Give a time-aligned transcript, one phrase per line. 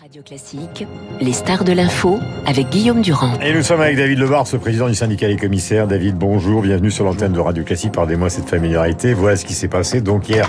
[0.00, 0.86] Radio Classique,
[1.20, 3.38] les stars de l'info avec Guillaume Durand.
[3.42, 5.86] Et nous sommes avec David Lebar, ce président du syndicat des commissaires.
[5.86, 7.92] David, bonjour, bienvenue sur l'antenne de Radio Classique.
[7.92, 9.12] Pardonnez-moi cette familiarité.
[9.12, 10.00] Voilà ce qui s'est passé.
[10.00, 10.48] Donc hier,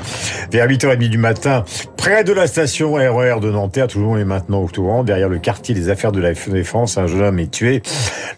[0.52, 1.66] vers 8h30 du matin,
[1.98, 5.28] près de la station RER de Nanterre, tout le monde est maintenant au courant, derrière
[5.28, 7.81] le quartier des affaires de la défense, un jeune homme est tué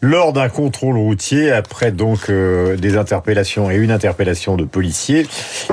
[0.04, 5.26] lors d'un contrôle routier, après donc euh, des interpellations et une interpellation de policiers.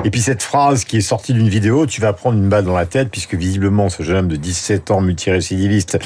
[0.04, 2.77] Et puis cette phrase qui est sortie d'une vidéo, tu vas prendre une balle dans
[2.77, 5.00] la tête, puisque visiblement ce jeune homme de 17 ans
[5.30, 5.98] multirécidiviste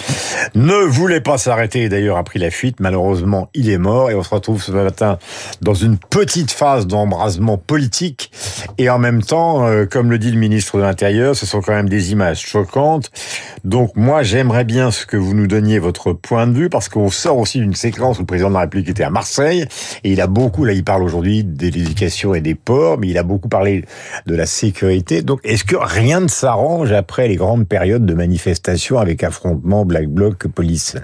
[0.54, 2.80] ne voulait pas s'arrêter et d'ailleurs a pris la fuite.
[2.80, 5.18] Malheureusement, il est mort et on se retrouve ce matin
[5.62, 8.30] dans une petite phase d'embrasement politique
[8.78, 11.72] et en même temps, euh, comme le dit le ministre de l'Intérieur, ce sont quand
[11.72, 13.10] même des images choquantes.
[13.64, 17.10] Donc moi, j'aimerais bien ce que vous nous donniez votre point de vue parce qu'on
[17.10, 19.66] sort aussi d'une séquence où le président de la République était à Marseille
[20.04, 23.18] et il a beaucoup, là il parle aujourd'hui de l'éducation et des ports, mais il
[23.18, 23.84] a beaucoup parlé
[24.26, 25.22] de la sécurité.
[25.22, 30.08] Donc est-ce que rien ne s'arrange après les grandes périodes de manifestations avec affrontements Black
[30.08, 30.96] Bloc police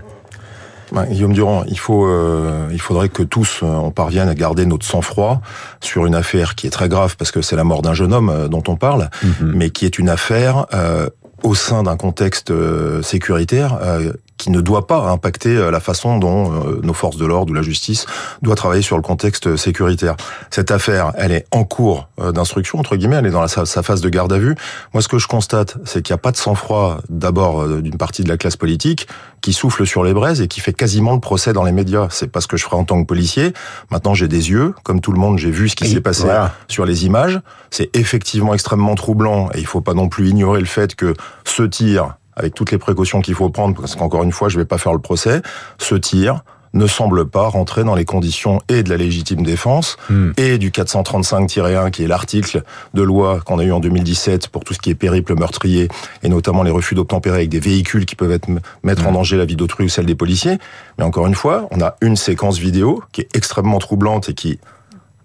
[1.08, 4.84] Guillaume Durand, il faut, euh, il faudrait que tous euh, on parvienne à garder notre
[4.84, 5.40] sang-froid
[5.80, 8.28] sur une affaire qui est très grave parce que c'est la mort d'un jeune homme
[8.28, 9.52] euh, dont on parle, Mhm.
[9.54, 11.08] mais qui est une affaire euh,
[11.44, 16.18] au sein d'un contexte euh, sécuritaire euh, qui ne doit pas impacter euh, la façon
[16.18, 18.06] dont euh, nos forces de l'ordre ou la justice
[18.40, 20.16] doit travailler sur le contexte sécuritaire.
[20.50, 23.66] Cette affaire, elle est en cours euh, d'instruction entre guillemets, elle est dans la- sa,
[23.66, 24.54] sa phase de garde à vue.
[24.94, 27.98] Moi, ce que je constate, c'est qu'il n'y a pas de sang-froid d'abord euh, d'une
[27.98, 29.06] partie de la classe politique
[29.42, 32.08] qui souffle sur les braises et qui fait quasiment le procès dans les médias.
[32.10, 33.52] C'est pas ce que je ferai en tant que policier.
[33.90, 36.52] Maintenant, j'ai des yeux, comme tout le monde, j'ai vu ce qui s'est passé voilà.
[36.68, 37.40] sur les images.
[37.70, 41.62] C'est effectivement extrêmement troublant et il faut pas non plus ignorer le fait que ce
[41.62, 44.78] tir, avec toutes les précautions qu'il faut prendre, parce qu'encore une fois, je vais pas
[44.78, 45.42] faire le procès,
[45.78, 50.30] ce tir ne semble pas rentrer dans les conditions et de la légitime défense Hmm.
[50.36, 52.62] et du 435-1 qui est l'article
[52.94, 55.88] de loi qu'on a eu en 2017 pour tout ce qui est périple meurtrier
[56.22, 58.48] et notamment les refus d'obtempérer avec des véhicules qui peuvent être,
[58.84, 60.58] mettre en danger la vie d'autrui ou celle des policiers.
[60.96, 64.60] Mais encore une fois, on a une séquence vidéo qui est extrêmement troublante et qui,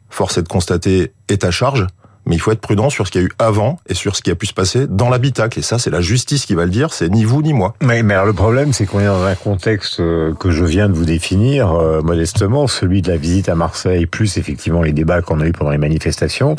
[0.10, 1.86] force est de constater, est à charge.
[2.26, 4.22] Mais il faut être prudent sur ce qu'il y a eu avant et sur ce
[4.22, 5.60] qui a pu se passer dans l'habitacle.
[5.60, 7.76] Et ça, c'est la justice qui va le dire, c'est ni vous ni moi.
[7.82, 10.94] Mais, alors le problème, c'est qu'on est dans un contexte euh, que je viens de
[10.94, 15.40] vous définir euh, modestement, celui de la visite à Marseille, plus effectivement les débats qu'on
[15.40, 16.56] a eu pendant les manifestations.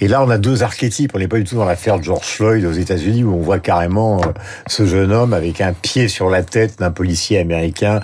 [0.00, 1.12] Et là, on a deux archétypes.
[1.14, 3.58] On n'est pas du tout dans l'affaire de George Floyd aux États-Unis, où on voit
[3.58, 4.26] carrément euh,
[4.66, 8.00] ce jeune homme avec un pied sur la tête d'un policier américain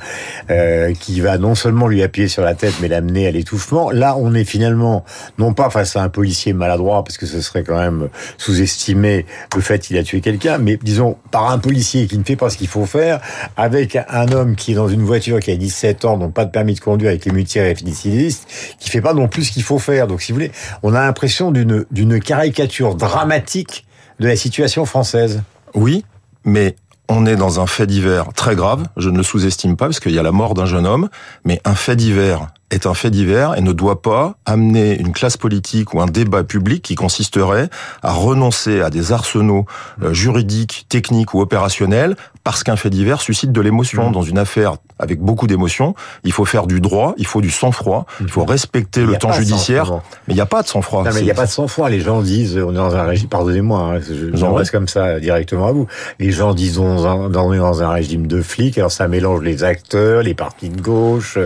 [1.01, 3.91] qui va non seulement lui appuyer sur la tête, mais l'amener à l'étouffement.
[3.91, 5.05] Là, on est finalement
[5.39, 9.61] non pas face à un policier maladroit, parce que ce serait quand même sous-estimer le
[9.61, 12.57] fait qu'il a tué quelqu'un, mais disons par un policier qui ne fait pas ce
[12.57, 13.21] qu'il faut faire,
[13.57, 16.51] avec un homme qui est dans une voiture qui a 17 ans, donc pas de
[16.51, 18.47] permis de conduire, avec les multirécidivistes,
[18.79, 20.07] qui fait pas non plus ce qu'il faut faire.
[20.07, 23.87] Donc si vous voulez, on a l'impression d'une d'une caricature dramatique
[24.21, 25.43] de la situation française.
[25.75, 26.05] Oui,
[26.45, 26.77] mais
[27.09, 28.85] on est dans un fait divers très grave.
[28.97, 31.09] Je ne le sous-estime pas parce qu'il y a la mort d'un jeune homme,
[31.45, 35.37] mais un fait divers est un fait divers et ne doit pas amener une classe
[35.37, 37.71] politique ou un débat public qui consisterait
[38.03, 39.65] à renoncer à des arsenaux
[40.03, 44.07] euh, juridiques, techniques ou opérationnels parce qu'un fait divers suscite de l'émotion.
[44.09, 44.13] Mhm.
[44.13, 48.07] Dans une affaire avec beaucoup d'émotions, il faut faire du droit, il faut du sang-froid,
[48.21, 49.93] il faut respecter le temps judiciaire,
[50.27, 51.05] mais il n'y a pas de sang-froid.
[51.05, 51.89] Non, mais il n'y a pas de sang-froid.
[51.89, 55.21] Les gens disent, on est dans un régime, pardonnez-moi, hein, je- J'en reste comme ça
[55.21, 55.87] directement à vous.
[56.19, 59.63] Les gens disent, on, on est dans un régime de flics, alors ça mélange les
[59.63, 61.39] acteurs, les partis de gauche,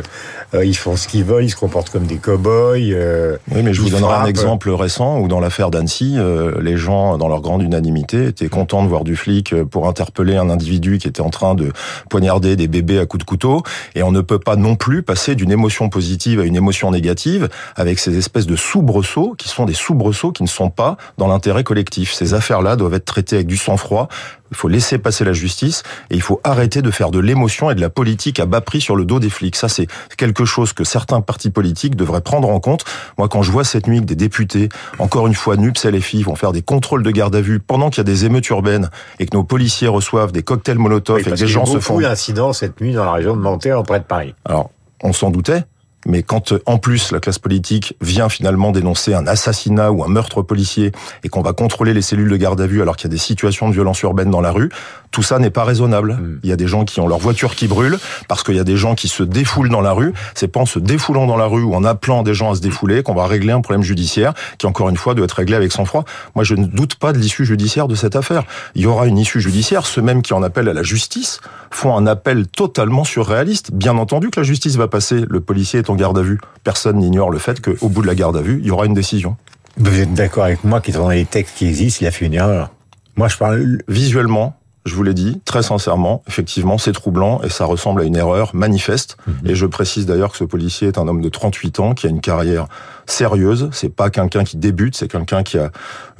[0.54, 2.78] euh, ils font ce qu'ils veulent, ils se comportent comme des cow-boys.
[2.78, 6.78] euh, Oui, mais je vous donnerai un exemple récent où dans l'affaire d'Annecy, euh, les
[6.78, 10.48] gens, dans leur grande unanimité, étaient contents de voir du flic euh, pour interpeller un
[10.48, 11.70] individu qui était en train de
[12.08, 13.62] poignarder des bébés à coups de couteau.
[13.94, 17.50] Et on ne peut pas non plus passer d'une émotion positive à une émotion négative
[17.76, 21.62] avec ces espèces de soubresauts qui sont des soubresauts qui ne sont pas dans l'intérêt
[21.62, 22.14] collectif.
[22.14, 24.08] Ces affaires-là doivent être traitées avec du sang-froid.
[24.52, 27.74] Il faut laisser passer la justice et il faut arrêter de faire de l'émotion et
[27.74, 29.56] de la politique à bas prix sur le dos des flics.
[29.56, 32.84] Ça, c'est quelque chose que certains partis politiques devraient prendre en compte.
[33.16, 34.68] Moi, quand je vois cette nuit que des députés,
[34.98, 37.98] encore une fois, NUPS, LFI, vont faire des contrôles de garde à vue pendant qu'il
[37.98, 41.24] y a des émeutes urbaines et que nos policiers reçoivent des cocktails Molotov oui, et
[41.24, 42.00] que des qu'il y a gens se beaucoup font...
[42.00, 44.34] d'incidents cette nuit dans la région de Nanterre, près de Paris.
[44.44, 44.70] Alors,
[45.02, 45.64] on s'en doutait,
[46.06, 50.08] mais quand euh, en plus la classe politique vient finalement dénoncer un assassinat ou un
[50.08, 50.92] meurtre policier
[51.24, 53.18] et qu'on va contrôler les cellules de garde à vue alors qu'il y a des
[53.18, 54.70] situations de violence urbaine dans la rue,
[55.10, 56.14] tout ça n'est pas raisonnable.
[56.14, 56.40] Mm.
[56.42, 58.64] Il y a des gens qui ont leur voiture qui brûle parce qu'il y a
[58.64, 60.12] des gens qui se défoulent dans la rue.
[60.34, 62.60] C'est pas en se défoulant dans la rue ou en appelant des gens à se
[62.60, 65.72] défouler qu'on va régler un problème judiciaire qui encore une fois doit être réglé avec
[65.72, 66.04] sang-froid.
[66.34, 68.44] Moi, je ne doute pas de l'issue judiciaire de cette affaire.
[68.74, 69.86] Il y aura une issue judiciaire.
[69.86, 71.40] Ceux mêmes qui en appellent à la justice
[71.70, 73.72] font un appel totalement surréaliste.
[73.72, 75.24] Bien entendu que la justice va passer.
[75.28, 76.40] Le policier est en garde à vue.
[76.64, 78.94] Personne n'ignore le fait qu'au bout de la garde à vue, il y aura une
[78.94, 79.36] décision.
[79.76, 82.34] Vous êtes d'accord avec moi qu'étant dans les textes qui existent, il a fait une
[82.34, 82.70] erreur
[83.16, 87.64] Moi, je parle Visuellement, je vous l'ai dit, très sincèrement, effectivement, c'est troublant et ça
[87.64, 89.16] ressemble à une erreur manifeste.
[89.26, 89.34] Mhm.
[89.46, 92.10] Et je précise d'ailleurs que ce policier est un homme de 38 ans qui a
[92.10, 92.66] une carrière
[93.06, 93.68] sérieuse.
[93.72, 95.70] C'est pas quelqu'un qui débute, c'est quelqu'un qui a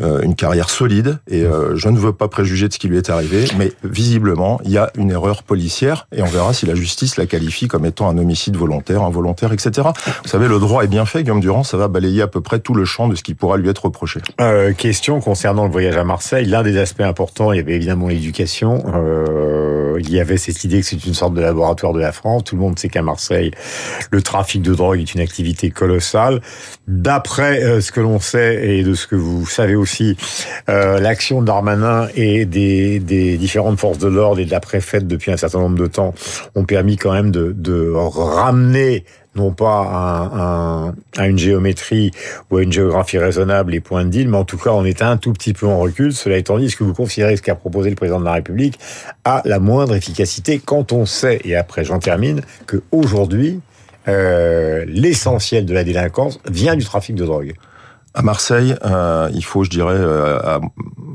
[0.01, 1.19] euh, une carrière solide.
[1.29, 4.61] Et euh, je ne veux pas préjuger de ce qui lui est arrivé, mais visiblement,
[4.65, 7.87] il y a une erreur policière et on verra si la justice la qualifie comme
[7.87, 9.89] étant un homicide volontaire, involontaire, etc.
[10.23, 12.59] Vous savez, le droit est bien fait, Guillaume Durand, ça va balayer à peu près
[12.59, 14.21] tout le champ de ce qui pourra lui être reproché.
[14.41, 16.47] Euh, question concernant le voyage à Marseille.
[16.47, 18.83] L'un des aspects importants, il y avait évidemment l'éducation.
[18.95, 22.45] Euh, il y avait cette idée que c'est une sorte de laboratoire de la France.
[22.45, 23.51] Tout le monde sait qu'à Marseille,
[24.11, 26.41] le trafic de drogue est une activité colossale.
[26.89, 30.17] D'après euh, ce que l'on sait et de ce que vous savez aussi,
[30.69, 35.31] euh, l'action Darmanin et des, des différentes forces de l'ordre et de la préfète depuis
[35.31, 36.13] un certain nombre de temps
[36.57, 42.11] ont permis quand même de, de ramener non pas à, à, une géométrie
[42.51, 45.03] ou à une géographie raisonnable les points de deal, mais en tout cas on est
[45.03, 46.13] un tout petit peu en recul.
[46.13, 48.79] Cela étant dit, est-ce que vous considérez ce qu'a proposé le président de la République
[49.25, 53.72] à la moindre efficacité quand on sait, et après j'en termine, que aujourd'hui euh,
[54.07, 57.55] l'essentiel de la délinquance vient du trafic de drogue.
[58.15, 60.61] À Marseille, euh, il faut, je dirais, euh, à,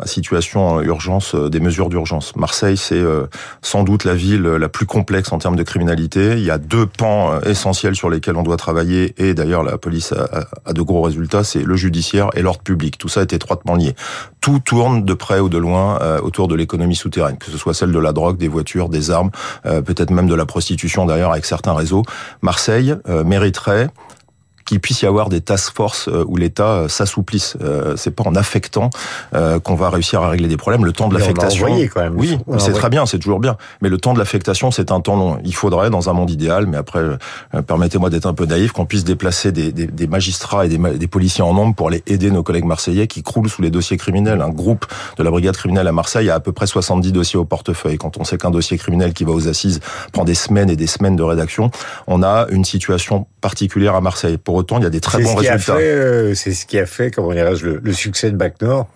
[0.06, 2.36] situation urgence, euh, des mesures d'urgence.
[2.36, 3.04] Marseille, c'est
[3.62, 6.34] sans doute la ville la plus complexe en termes de criminalité.
[6.34, 10.12] Il y a deux pans essentiels sur lesquels on doit travailler, et d'ailleurs la police
[10.12, 12.98] a, a de gros résultats, c'est le judiciaire et l'ordre public.
[12.98, 13.96] Tout ça est étroitement lié.
[14.42, 17.92] Tout tourne de près ou de loin autour de l'économie souterraine, que ce soit celle
[17.92, 19.32] de la drogue, des voitures, des armes,
[19.64, 22.04] peut-être même de la prostitution d'ailleurs avec certains réseaux.
[22.42, 22.96] Marseille
[23.26, 23.90] mériterait
[24.68, 27.58] qu'il puisse y avoir des task force euh, où l'État euh, s'assouplisse.
[27.62, 28.90] Euh, c'est pas en affectant
[29.64, 30.84] qu'on va réussir à régler des problèmes.
[30.84, 31.68] Le temps de l'affectation.
[32.16, 33.56] Oui, c'est très bien, c'est toujours bien.
[33.82, 35.38] Mais le temps de l'affectation, c'est un temps long.
[35.46, 37.02] Il faudrait, dans un monde idéal, mais après,
[37.66, 41.08] permettez-moi d'être un peu naïf, qu'on puisse déplacer des, des, des magistrats et des, des,
[41.08, 44.42] policiers en nombre pour aller aider nos collègues marseillais qui croulent sous les dossiers criminels.
[44.42, 44.86] Un groupe
[45.18, 47.98] de la brigade criminelle à Marseille a à peu près 70 dossiers au portefeuille.
[47.98, 49.80] Quand on sait qu'un dossier criminel qui va aux assises
[50.12, 51.72] prend des semaines et des semaines de rédaction,
[52.08, 54.38] on a une situation particulière à Marseille.
[54.38, 55.76] Pour autant, il y a des très bons résultats.
[55.76, 58.88] Euh, c'est ce qui a fait, comment le, le succès de Bac Nord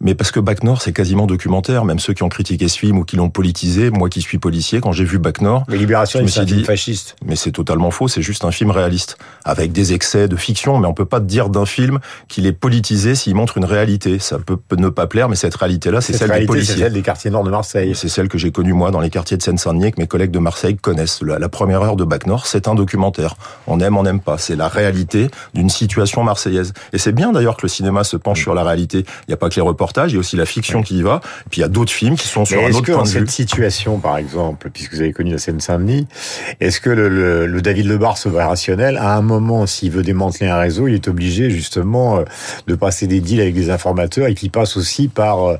[0.00, 1.84] mais parce que Bac Nord, c'est quasiment documentaire.
[1.84, 4.80] Même ceux qui ont critiqué ce film ou qui l'ont politisé, moi qui suis policier,
[4.80, 7.16] quand j'ai vu Bac Nord, mais Libération, c'est un film fasciste.
[7.24, 8.06] Mais c'est totalement faux.
[8.08, 10.78] C'est juste un film réaliste avec des excès de fiction.
[10.78, 11.98] Mais on peut pas dire d'un film
[12.28, 14.18] qu'il est politisé s'il montre une réalité.
[14.18, 16.74] Ça peut ne pas plaire, mais cette réalité-là, c'est celle des policiers.
[16.74, 17.94] C'est celle des quartiers nord de Marseille.
[17.94, 20.38] C'est celle que j'ai connue moi dans les quartiers de Seine-Saint-Denis que mes collègues de
[20.38, 21.22] Marseille connaissent.
[21.22, 23.34] La, première heure de Bac Nord, c'est un documentaire.
[23.66, 24.36] On aime, on n'aime pas.
[24.36, 26.74] C'est la réalité d'une situation marseillaise.
[26.92, 28.98] Et c'est bien d'ailleurs que le cinéma se penche sur la réalité.
[28.98, 29.62] Il n'y a pas que les
[30.06, 31.20] il y a aussi la fiction qui y va.
[31.46, 33.18] Et puis il y a d'autres films qui sont sur un autre point de vue.
[33.20, 36.06] cette situation, par exemple, puisque vous avez connu la Seine-Saint-Denis,
[36.60, 40.88] est-ce que le, le, David Lebar rationnel, à un moment, s'il veut démanteler un réseau,
[40.88, 42.24] il est obligé justement euh,
[42.66, 45.56] de passer des deals avec des informateurs et qui passe aussi par euh,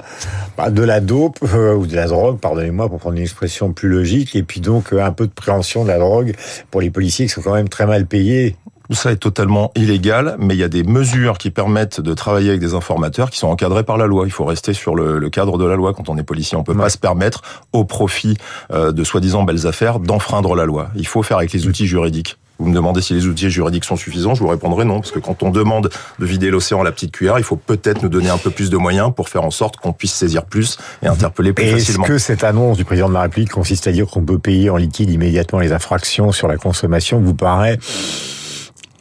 [0.56, 3.88] bah, de la dope euh, ou de la drogue, pardonnez-moi pour prendre une expression plus
[3.88, 6.34] logique, et puis donc un peu de préhension de la drogue
[6.70, 8.56] pour les policiers qui sont quand même très mal payés
[8.88, 12.50] tout ça est totalement illégal, mais il y a des mesures qui permettent de travailler
[12.50, 14.24] avec des informateurs qui sont encadrés par la loi.
[14.26, 16.56] Il faut rester sur le, cadre de la loi quand on est policier.
[16.56, 17.42] On peut pas se permettre,
[17.72, 18.36] au profit
[18.72, 20.88] euh, de soi-disant belles affaires, d'enfreindre la loi.
[20.94, 22.36] Il faut faire avec les outils juridiques.
[22.58, 25.18] Vous me demandez si les outils juridiques sont suffisants, je vous répondrai non, parce que
[25.18, 28.30] quand on demande de vider l'océan à la petite cuillère, il faut peut-être nous donner
[28.30, 31.52] un peu plus de moyens pour faire en sorte qu'on puisse saisir plus et interpeller
[31.52, 32.04] plus facilement.
[32.04, 34.70] Est-ce que cette annonce du président de la République consiste à dire qu'on peut payer
[34.70, 37.20] en liquide immédiatement les infractions sur la consommation?
[37.20, 37.78] Vous paraît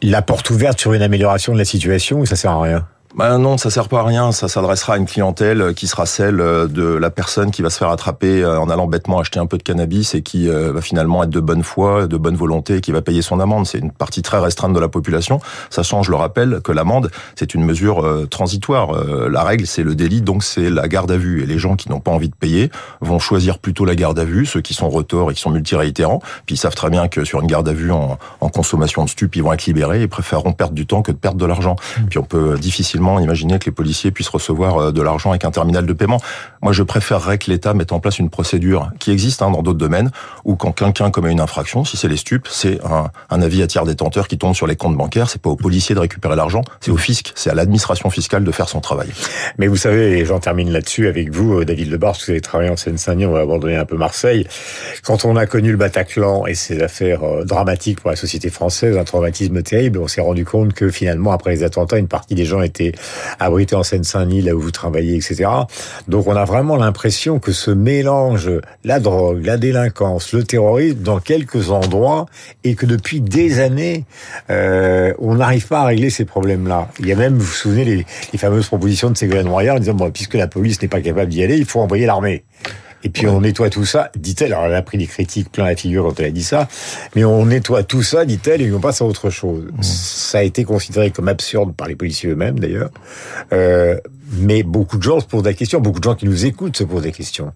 [0.02, 2.86] la porte ouverte sur une amélioration de la situation ou ça sert à rien
[3.16, 4.30] ben non, ça sert pas à rien.
[4.30, 7.78] Ça s'adressera à une clientèle qui sera celle euh, de la personne qui va se
[7.78, 10.82] faire attraper euh, en allant bêtement acheter un peu de cannabis et qui euh, va
[10.82, 13.66] finalement être de bonne foi, de bonne volonté et qui va payer son amende.
[13.66, 15.40] C'est une partie très restreinte de la population.
[15.70, 18.92] Ça change, je le rappelle, que l'amende, c'est une mesure transitoire.
[19.30, 21.42] La règle, c'est le délit, donc c'est la garde à vue.
[21.42, 22.70] Et les gens qui n'ont pas envie de payer
[23.00, 26.20] vont choisir plutôt la garde à vue, ceux qui sont retors et qui sont multiréitérants.
[26.44, 29.08] Puis ils savent très bien que sur une garde à vue en, en consommation de
[29.08, 31.76] stupes, ils vont être libérés et préféreront perdre du temps que de perdre de l'argent.
[31.76, 32.04] Mmh.
[32.10, 35.50] Puis on peut difficilement imaginer que les policiers puissent recevoir euh, de l'argent avec un
[35.50, 36.20] terminal de paiement.
[36.62, 39.78] Moi, je préférerais que l'État mette en place une procédure qui existe hein, dans d'autres
[39.78, 40.10] domaines,
[40.44, 43.66] où quand quelqu'un commet une infraction, si c'est les stupes, c'est un, un, avis à
[43.66, 45.30] tiers détenteur qui tombe sur les comptes bancaires.
[45.30, 48.52] C'est pas aux policiers de récupérer l'argent, c'est au fisc, c'est à l'administration fiscale de
[48.52, 49.08] faire son travail.
[49.58, 52.32] Mais vous savez, et j'en termine là-dessus avec vous, euh, David Lebar, parce que vous
[52.32, 54.46] avez travaillé en Seine-Saint-Denis, on va abandonner un peu Marseille.
[55.04, 58.96] Quand on a connu le Bataclan et ses affaires euh, dramatiques pour la société française,
[58.96, 62.44] un traumatisme terrible, on s'est rendu compte que finalement, après les attentats, une partie des
[62.44, 62.92] gens étaient
[63.38, 65.48] abrité en Seine-Saint-Denis, là où vous travaillez, etc.
[66.08, 68.50] Donc on a vraiment l'impression que ce mélange,
[68.84, 72.26] la drogue, la délinquance, le terrorisme, dans quelques endroits,
[72.64, 74.04] et que depuis des années,
[74.50, 76.88] euh, on n'arrive pas à régler ces problèmes-là.
[77.00, 79.80] Il y a même, vous vous souvenez, les, les fameuses propositions de Ségolène Royal en
[79.80, 82.44] disant, bon, puisque la police n'est pas capable d'y aller, il faut envoyer l'armée.
[83.04, 84.52] Et puis on nettoie tout ça, dit-elle.
[84.52, 86.68] Alors elle a pris des critiques plein la figure quand elle a dit ça,
[87.14, 89.64] mais on nettoie tout ça, dit-elle, et on passe à autre chose.
[89.64, 89.82] Mmh.
[89.82, 92.90] Ça a été considéré comme absurde par les policiers eux-mêmes d'ailleurs.
[93.52, 93.98] Euh,
[94.32, 96.84] mais beaucoup de gens se posent la question, beaucoup de gens qui nous écoutent se
[96.84, 97.52] posent la question.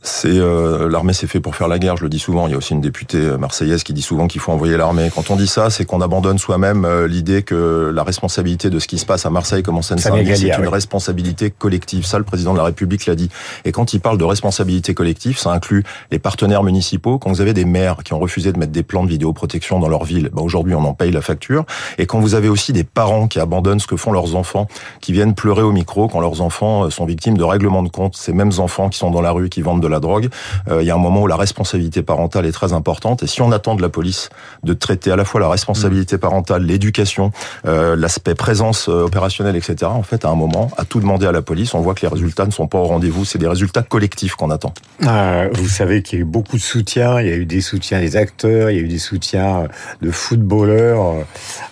[0.00, 2.46] C'est euh, l'armée c'est fait pour faire la guerre, je le dis souvent.
[2.46, 5.10] Il y a aussi une députée euh, marseillaise qui dit souvent qu'il faut envoyer l'armée.
[5.12, 8.86] Quand on dit ça, c'est qu'on abandonne soi-même euh, l'idée que la responsabilité de ce
[8.86, 12.06] qui se passe à Marseille comme en Seine-Saint-Denis, c'est une responsabilité collective.
[12.06, 13.28] Ça, le président de la République l'a dit.
[13.64, 17.18] Et quand il parle de responsabilité collective, ça inclut les partenaires municipaux.
[17.18, 19.88] Quand vous avez des maires qui ont refusé de mettre des plans de vidéoprotection dans
[19.88, 21.64] leur ville, bah aujourd'hui on en paye la facture.
[21.98, 24.68] Et quand vous avez aussi des parents qui abandonnent ce que font leurs enfants,
[25.00, 28.32] qui viennent pleurer au micro quand leurs enfants sont victimes de règlements de compte, ces
[28.32, 30.28] mêmes enfants qui sont dans la rue, qui vendent de la drogue,
[30.68, 33.22] euh, il y a un moment où la responsabilité parentale est très importante.
[33.22, 34.30] Et si on attend de la police
[34.62, 36.20] de traiter à la fois la responsabilité mm.
[36.20, 37.32] parentale, l'éducation,
[37.66, 41.32] euh, l'aspect présence euh, opérationnelle, etc., en fait, à un moment, à tout demander à
[41.32, 43.24] la police, on voit que les résultats ne sont pas au rendez-vous.
[43.24, 44.72] C'est des résultats collectifs qu'on attend.
[45.00, 47.20] vous savez qu'il y a eu beaucoup de soutien.
[47.20, 49.68] Il y a eu des soutiens des acteurs, il y a eu des soutiens
[50.02, 51.24] de footballeurs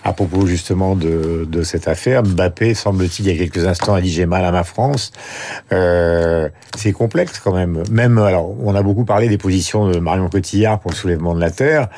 [0.03, 2.23] à propos justement de, de cette affaire.
[2.23, 5.11] Mbappé, semble-t-il, il y a quelques instants, a dit j'ai mal à ma France.
[5.71, 7.83] Euh, c'est complexe quand même.
[7.89, 11.41] Même alors, on a beaucoup parlé des positions de Marion Cotillard pour le soulèvement de
[11.41, 11.89] la terre,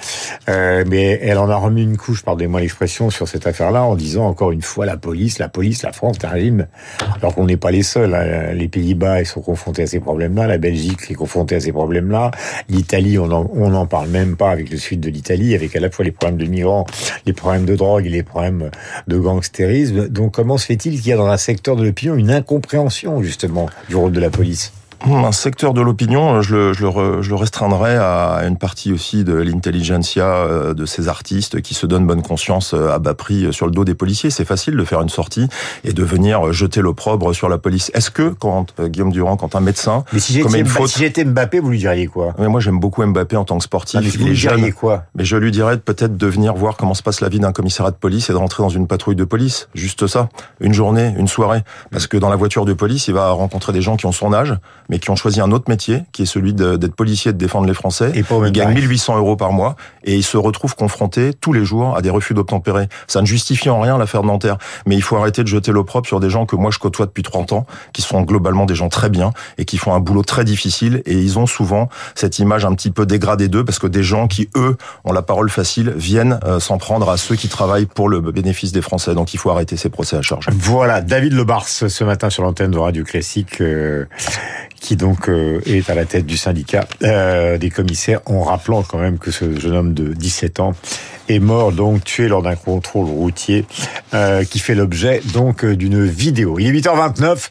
[0.50, 4.26] euh, mais elle en a remis une couche, pardonnez-moi l'expression, sur cette affaire-là, en disant
[4.26, 6.68] encore une fois la police, la police, la France, régime.
[7.18, 8.14] alors qu'on n'est pas les seuls.
[8.14, 8.54] Hein.
[8.54, 10.48] Les Pays-Bas, sont confrontés à ces problèmes-là.
[10.48, 12.32] La Belgique est confrontée à ces problèmes-là.
[12.70, 16.06] L'Italie, on n'en parle même pas avec le sud de l'Italie, avec à la fois
[16.06, 16.86] les problèmes de migrants,
[17.26, 18.72] les problèmes de drogue et les problèmes
[19.08, 20.08] de gangstérisme.
[20.08, 23.70] Donc, comment se fait-il qu'il y a dans un secteur de l'opinion une incompréhension justement
[23.90, 24.72] du rôle de la police?
[25.06, 29.24] Un secteur de l'opinion, je le, je, le, je le restreindrai à une partie aussi
[29.24, 33.54] de l'intelligentsia euh, de ces artistes qui se donnent bonne conscience euh, à bas prix
[33.54, 34.30] sur le dos des policiers.
[34.30, 35.48] C'est facile de faire une sortie
[35.84, 37.92] et de venir jeter l'opprobre sur la police.
[37.94, 40.90] Est-ce que, quand euh, Guillaume Durand, quand un médecin mais si j'étais faute...
[40.90, 42.34] si Mbappé, vous lui diriez quoi?
[42.38, 44.00] Mais Moi, j'aime beaucoup Mbappé en tant que sportif.
[44.00, 45.04] Ah, mais vous lui diriez quoi?
[45.16, 47.92] Mais je lui dirais peut-être de venir voir comment se passe la vie d'un commissariat
[47.92, 49.70] de police et de rentrer dans une patrouille de police.
[49.74, 50.30] Juste ça.
[50.60, 51.64] Une journée, une soirée.
[51.92, 54.34] Parce que dans la voiture de police, il va rencontrer des gens qui ont son
[54.34, 54.56] âge,
[54.90, 57.74] mais qui ont choisi un autre métier, qui est celui d'être policier, de défendre les
[57.74, 58.12] Français.
[58.16, 61.96] Et il gagne 1800 euros par mois et il se retrouve confronté tous les jours
[61.96, 62.88] à des refus d'obtempérer.
[63.08, 66.08] Ça ne justifie en rien l'affaire de Nanterre, mais il faut arrêter de jeter l'opprobre
[66.08, 68.90] sur des gens que moi je côtoie depuis 30 ans, qui sont globalement des gens
[68.90, 72.66] très bien et qui font un boulot très difficile et ils ont souvent cette image
[72.66, 75.94] un petit peu dégradée d'eux parce que des gens qui eux ont la parole facile
[75.96, 79.14] viennent euh, s'en prendre à ceux qui travaillent pour le bénéfice des Français.
[79.14, 80.48] Donc il faut arrêter ces procès à charge.
[80.52, 84.06] Voilà, David Lebars ce matin sur l'antenne de Radio Classique euh,
[84.80, 88.98] qui donc euh, est à la tête du syndicat euh, des commissaires, en rappelant quand
[88.98, 90.74] même que ce jeune homme de 17 ans
[91.28, 93.66] est mort, donc tué lors d'un contrôle routier
[94.14, 96.58] euh, qui fait l'objet donc d'une vidéo.
[96.60, 97.50] Il est 8h29.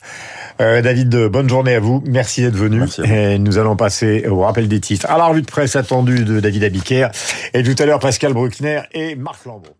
[0.59, 2.03] David, bonne journée à vous.
[2.05, 2.83] Merci d'être venu.
[3.05, 5.07] Et nous allons passer au rappel des titres.
[5.09, 7.11] À la revue de presse attendue de David Abiker.
[7.55, 9.71] Et tout à l'heure, Pascal Bruckner et Marc Lambeau.